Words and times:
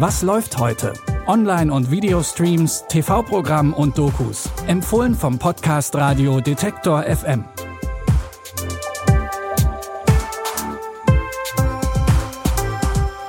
Was 0.00 0.22
läuft 0.22 0.58
heute? 0.58 0.92
Online- 1.26 1.72
und 1.72 1.90
Videostreams, 1.90 2.84
TV-Programm 2.88 3.74
und 3.74 3.98
Dokus. 3.98 4.48
Empfohlen 4.68 5.12
vom 5.12 5.40
Podcast 5.40 5.96
Radio 5.96 6.40
Detektor 6.40 7.02
FM. 7.02 7.44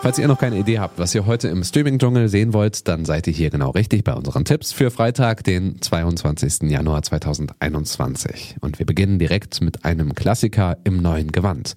Falls 0.03 0.19
ihr 0.19 0.27
noch 0.27 0.37
keine 0.37 0.59
Idee 0.59 0.77
habt, 0.77 0.99
was 0.99 1.15
ihr 1.15 1.25
heute 1.25 1.47
im 1.47 1.63
Streaming-Dschungel 1.63 2.29
sehen 2.29 2.53
wollt, 2.53 2.87
dann 2.87 3.03
seid 3.03 3.25
ihr 3.25 3.33
hier 3.33 3.49
genau 3.49 3.71
richtig 3.71 4.03
bei 4.03 4.13
unseren 4.13 4.45
Tipps 4.45 4.71
für 4.71 4.91
Freitag, 4.91 5.43
den 5.43 5.81
22. 5.81 6.69
Januar 6.69 7.01
2021. 7.01 8.57
Und 8.61 8.77
wir 8.77 8.85
beginnen 8.85 9.17
direkt 9.17 9.59
mit 9.61 9.85
einem 9.85 10.13
Klassiker 10.13 10.77
im 10.83 11.01
neuen 11.01 11.31
Gewand. 11.31 11.73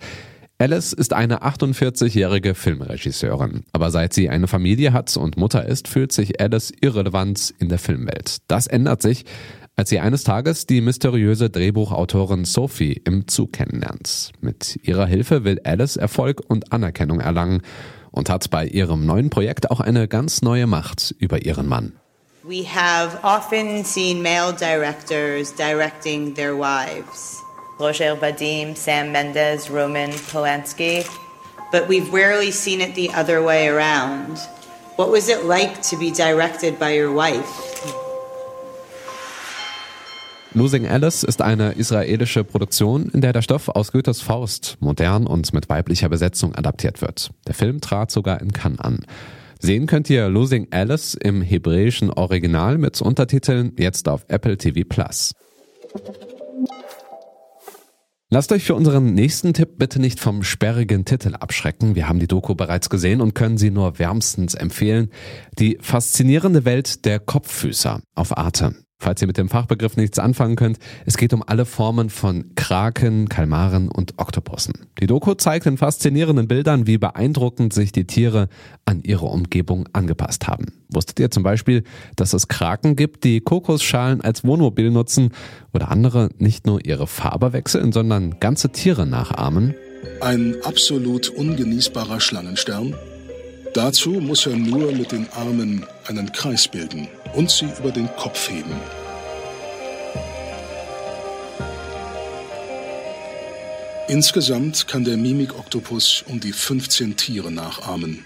Alice 0.62 0.92
ist 0.92 1.12
eine 1.12 1.42
48-jährige 1.42 2.54
Filmregisseurin. 2.54 3.64
Aber 3.72 3.90
seit 3.90 4.12
sie 4.12 4.30
eine 4.30 4.46
Familie 4.46 4.92
hat 4.92 5.16
und 5.16 5.36
Mutter 5.36 5.66
ist, 5.66 5.88
fühlt 5.88 6.12
sich 6.12 6.40
Alice 6.40 6.72
irrelevant 6.80 7.52
in 7.58 7.68
der 7.68 7.80
Filmwelt. 7.80 8.36
Das 8.46 8.68
ändert 8.68 9.02
sich, 9.02 9.24
als 9.74 9.90
sie 9.90 9.98
eines 9.98 10.22
Tages 10.22 10.66
die 10.66 10.80
mysteriöse 10.80 11.50
Drehbuchautorin 11.50 12.44
Sophie 12.44 12.92
im 13.04 13.26
Zug 13.26 13.54
kennenlernt. 13.54 14.30
Mit 14.40 14.78
ihrer 14.84 15.06
Hilfe 15.06 15.42
will 15.42 15.60
Alice 15.64 15.96
Erfolg 15.96 16.42
und 16.46 16.72
Anerkennung 16.72 17.18
erlangen 17.18 17.62
und 18.12 18.30
hat 18.30 18.48
bei 18.50 18.64
ihrem 18.64 19.04
neuen 19.04 19.30
Projekt 19.30 19.68
auch 19.68 19.80
eine 19.80 20.06
ganz 20.06 20.42
neue 20.42 20.68
Macht 20.68 21.12
über 21.18 21.44
ihren 21.44 21.66
Mann. 21.66 21.94
We 22.44 22.62
have 22.64 23.18
often 23.24 23.84
seen 23.84 24.22
male 24.22 24.52
directors 24.52 25.52
directing 25.56 26.32
their 26.36 26.56
wives. 26.56 27.42
Roger 27.82 28.14
Vadim, 28.14 28.76
Sam 28.76 29.10
Mendes, 29.10 29.68
Roman 29.68 30.12
Polanski. 30.30 31.04
But 31.72 31.88
we've 31.88 32.12
rarely 32.12 32.52
seen 32.52 32.80
it 32.80 32.94
the 32.94 33.10
other 33.12 33.42
way 33.42 33.66
around. 33.66 34.38
What 34.94 35.10
was 35.10 35.28
it 35.28 35.46
like 35.46 35.82
to 35.90 35.96
be 35.96 36.12
directed 36.12 36.78
by 36.78 36.96
your 36.96 37.12
wife? 37.12 37.44
Losing 40.54 40.86
Alice 40.86 41.24
ist 41.24 41.42
eine 41.42 41.72
israelische 41.72 42.44
Produktion, 42.44 43.10
in 43.12 43.20
der 43.20 43.32
der 43.32 43.42
Stoff 43.42 43.68
aus 43.68 43.90
Goethes 43.90 44.20
Faust 44.20 44.76
modern 44.78 45.26
und 45.26 45.52
mit 45.52 45.68
weiblicher 45.68 46.08
Besetzung 46.08 46.54
adaptiert 46.54 47.00
wird. 47.00 47.30
Der 47.48 47.54
Film 47.54 47.80
trat 47.80 48.12
sogar 48.12 48.40
in 48.40 48.52
Cannes 48.52 48.78
an. 48.78 49.00
Sehen 49.58 49.86
könnt 49.88 50.08
ihr 50.08 50.28
Losing 50.28 50.68
Alice 50.70 51.14
im 51.14 51.42
hebräischen 51.42 52.12
Original 52.12 52.78
mit 52.78 53.02
Untertiteln 53.02 53.72
jetzt 53.76 54.06
auf 54.06 54.24
Apple 54.28 54.56
TV 54.56 54.82
Plus. 54.88 55.34
Lasst 58.32 58.50
euch 58.50 58.64
für 58.64 58.74
unseren 58.74 59.12
nächsten 59.12 59.52
Tipp 59.52 59.76
bitte 59.76 60.00
nicht 60.00 60.18
vom 60.18 60.42
sperrigen 60.42 61.04
Titel 61.04 61.34
abschrecken. 61.34 61.94
Wir 61.94 62.08
haben 62.08 62.18
die 62.18 62.26
Doku 62.26 62.54
bereits 62.54 62.88
gesehen 62.88 63.20
und 63.20 63.34
können 63.34 63.58
sie 63.58 63.70
nur 63.70 63.98
wärmstens 63.98 64.54
empfehlen. 64.54 65.10
Die 65.58 65.76
faszinierende 65.82 66.64
Welt 66.64 67.04
der 67.04 67.20
Kopffüßer 67.20 68.00
auf 68.14 68.34
Arte. 68.34 68.74
Falls 69.02 69.20
ihr 69.20 69.26
mit 69.26 69.36
dem 69.36 69.48
Fachbegriff 69.48 69.96
nichts 69.96 70.20
anfangen 70.20 70.54
könnt, 70.54 70.78
es 71.06 71.16
geht 71.16 71.32
um 71.32 71.42
alle 71.44 71.64
Formen 71.64 72.08
von 72.08 72.54
Kraken, 72.54 73.28
Kalmaren 73.28 73.88
und 73.88 74.16
Oktopussen. 74.18 74.74
Die 75.00 75.08
Doku 75.08 75.34
zeigt 75.34 75.66
in 75.66 75.76
faszinierenden 75.76 76.46
Bildern, 76.46 76.86
wie 76.86 76.98
beeindruckend 76.98 77.72
sich 77.72 77.90
die 77.90 78.06
Tiere 78.06 78.48
an 78.84 79.02
ihre 79.02 79.26
Umgebung 79.26 79.88
angepasst 79.92 80.46
haben. 80.46 80.66
Wusstet 80.88 81.18
ihr 81.18 81.32
zum 81.32 81.42
Beispiel, 81.42 81.82
dass 82.14 82.32
es 82.32 82.46
Kraken 82.46 82.94
gibt, 82.94 83.24
die 83.24 83.40
Kokosschalen 83.40 84.20
als 84.20 84.44
Wohnmobil 84.44 84.92
nutzen 84.92 85.32
oder 85.74 85.90
andere 85.90 86.28
nicht 86.38 86.68
nur 86.68 86.86
ihre 86.86 87.08
Farbe 87.08 87.52
wechseln, 87.52 87.90
sondern 87.90 88.38
ganze 88.38 88.70
Tiere 88.70 89.04
nachahmen? 89.04 89.74
Ein 90.20 90.54
absolut 90.62 91.28
ungenießbarer 91.28 92.20
Schlangenstern? 92.20 92.94
Dazu 93.74 94.10
muss 94.10 94.46
er 94.46 94.54
nur 94.54 94.92
mit 94.92 95.10
den 95.10 95.26
Armen 95.32 95.86
einen 96.06 96.30
Kreis 96.30 96.68
bilden 96.68 97.08
und 97.34 97.50
sie 97.50 97.68
über 97.78 97.90
den 97.90 98.08
Kopf 98.16 98.50
heben. 98.50 99.01
Insgesamt 104.08 104.88
kann 104.88 105.04
der 105.04 105.16
Mimik-Oktopus 105.16 106.24
um 106.28 106.40
die 106.40 106.52
15 106.52 107.16
Tiere 107.16 107.50
nachahmen. 107.50 108.24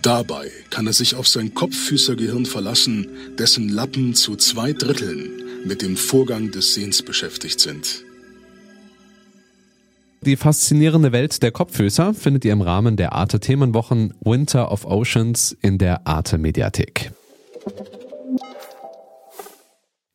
Dabei 0.00 0.50
kann 0.70 0.86
er 0.86 0.92
sich 0.92 1.14
auf 1.14 1.26
sein 1.26 1.54
Kopffüßergehirn 1.54 2.46
verlassen, 2.46 3.08
dessen 3.38 3.68
Lappen 3.68 4.14
zu 4.14 4.36
zwei 4.36 4.72
Dritteln 4.72 5.42
mit 5.64 5.82
dem 5.82 5.96
Vorgang 5.96 6.50
des 6.50 6.74
Sehens 6.74 7.02
beschäftigt 7.02 7.60
sind. 7.60 8.04
Die 10.22 10.36
faszinierende 10.36 11.12
Welt 11.12 11.42
der 11.42 11.52
Kopffüßer 11.52 12.14
findet 12.14 12.44
ihr 12.44 12.52
im 12.52 12.62
Rahmen 12.62 12.96
der 12.96 13.12
Arte 13.12 13.40
Themenwochen 13.40 14.14
Winter 14.20 14.72
of 14.72 14.84
Oceans 14.84 15.56
in 15.60 15.78
der 15.78 16.06
Arte 16.06 16.38
Mediathek. 16.38 17.12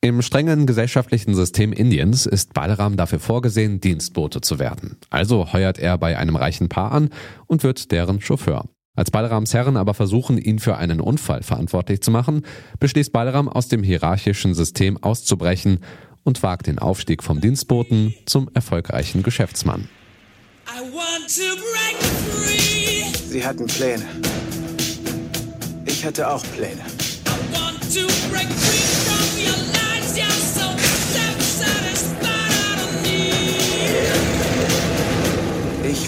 Im 0.03 0.23
strengen 0.23 0.65
gesellschaftlichen 0.65 1.35
System 1.35 1.71
Indiens 1.71 2.25
ist 2.25 2.55
Balaram 2.55 2.97
dafür 2.97 3.19
vorgesehen, 3.19 3.81
Dienstbote 3.81 4.41
zu 4.41 4.57
werden. 4.57 4.97
Also 5.11 5.53
heuert 5.53 5.77
er 5.77 5.99
bei 5.99 6.17
einem 6.17 6.35
reichen 6.35 6.69
Paar 6.69 6.91
an 6.91 7.11
und 7.45 7.61
wird 7.61 7.91
deren 7.91 8.19
Chauffeur. 8.19 8.65
Als 8.95 9.11
Balarams 9.11 9.53
Herren 9.53 9.77
aber 9.77 9.93
versuchen, 9.93 10.39
ihn 10.39 10.57
für 10.57 10.77
einen 10.77 11.01
Unfall 11.01 11.43
verantwortlich 11.43 12.01
zu 12.01 12.09
machen, 12.09 12.47
beschließt 12.79 13.13
Balaram 13.13 13.47
aus 13.47 13.67
dem 13.67 13.83
hierarchischen 13.83 14.55
System 14.55 14.97
auszubrechen 15.03 15.81
und 16.23 16.41
wagt 16.41 16.65
den 16.65 16.79
Aufstieg 16.79 17.21
vom 17.21 17.39
Dienstboten 17.39 18.15
zum 18.25 18.49
erfolgreichen 18.55 19.21
Geschäftsmann. 19.21 19.87
Sie 23.29 23.45
hatten 23.45 23.67
Pläne. 23.67 24.05
Ich 25.85 26.03
hatte 26.03 26.27
auch 26.27 26.43
Pläne. 26.55 26.81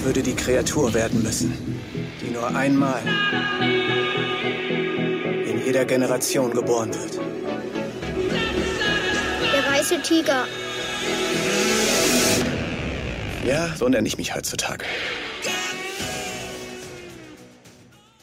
Ich 0.04 0.08
würde 0.08 0.22
die 0.22 0.36
Kreatur 0.36 0.94
werden 0.94 1.24
müssen, 1.24 1.54
die 2.22 2.30
nur 2.30 2.54
einmal 2.54 3.02
in 5.48 5.66
jeder 5.66 5.86
Generation 5.86 6.52
geboren 6.52 6.94
wird. 6.94 7.22
Der 9.54 9.72
weiße 9.72 10.02
Tiger. 10.02 10.44
Ja, 13.48 13.74
so 13.78 13.88
nenne 13.88 14.06
ich 14.06 14.18
mich 14.18 14.36
heutzutage. 14.36 14.84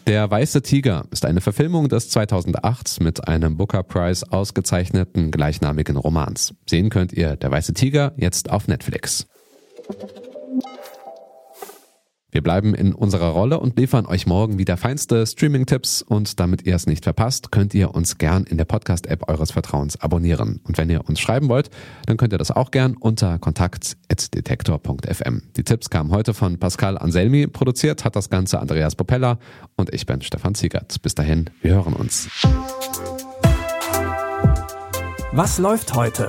Der 0.07 0.31
Weiße 0.31 0.61
Tiger 0.61 1.07
ist 1.11 1.25
eine 1.25 1.41
Verfilmung 1.41 1.89
des 1.89 2.11
2008 2.11 3.01
mit 3.01 3.27
einem 3.27 3.57
Booker 3.57 3.85
Prize 3.85 4.27
ausgezeichneten 4.31 5.31
gleichnamigen 5.31 5.97
Romans. 5.97 6.53
Sehen 6.69 6.91
könnt 6.91 7.15
ihr 7.15 7.37
Der 7.37 7.51
Weiße 7.51 7.73
Tiger 7.73 8.13
jetzt 8.19 8.51
auf 8.51 8.69
Netflix. 8.69 9.27
Wir 12.33 12.43
bleiben 12.43 12.75
in 12.75 12.95
unserer 12.95 13.31
Rolle 13.31 13.61
und 13.61 13.79
liefern 13.79 14.07
euch 14.07 14.27
morgen 14.27 14.59
wieder 14.59 14.77
feinste 14.77 15.27
Streaming-Tipps 15.27 16.03
und 16.03 16.39
damit 16.39 16.67
ihr 16.67 16.77
es 16.77 16.87
nicht 16.87 17.05
verpasst, 17.05 17.51
könnt 17.51 17.75
ihr 17.75 17.95
uns 17.95 18.19
gern 18.19 18.45
in 18.45 18.57
der 18.57 18.65
Podcast-App 18.65 19.29
eures 19.29 19.51
Vertrauens 19.51 20.01
abonnieren. 20.01 20.61
Und 20.65 20.79
wenn 20.79 20.91
ihr 20.91 21.09
uns 21.09 21.21
schreiben 21.21 21.49
wollt, 21.49 21.71
dann 22.07 22.17
könnt 22.17 22.33
ihr 22.33 22.39
das 22.39 22.51
auch 22.51 22.71
gern 22.71 22.97
unter 22.97 23.39
kontakt.detektor.fm. 23.39 25.43
Die 25.57 25.65
Tipps 25.65 25.91
kamen 25.91 26.11
heute 26.11 26.35
von 26.35 26.59
Pascal 26.59 26.99
Anselmi, 26.99 27.47
produziert 27.47 28.05
hat 28.05 28.17
das 28.17 28.31
Ganze 28.31 28.61
Andreas 28.61 28.95
Popella 28.95 29.39
und 29.77 29.93
ich 29.93 30.07
bin 30.07 30.23
Stefan 30.23 30.55
Ziegert. 30.55 31.03
Bis 31.03 31.15
dahin, 31.15 31.51
wir 31.63 31.75
hören 31.75 31.95
uns. 31.95 32.29
Was 35.33 35.59
läuft 35.59 35.95
heute? 35.95 36.29